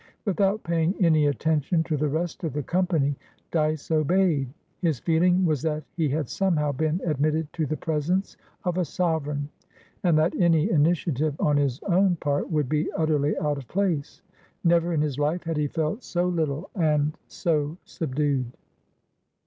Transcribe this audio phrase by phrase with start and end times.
[0.25, 3.15] Without paying any attention to the rest of the company,
[3.51, 4.51] Dyce obeyed.
[4.81, 9.47] His feeling was that he had somehow been admitted to the presence of a sovereign,
[10.03, 14.23] and that any initiative on his own part would be utterly out of place.
[14.63, 18.57] Never in his life had he felt so little and so subdued.